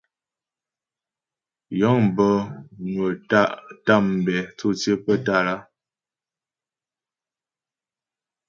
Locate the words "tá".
3.29-3.41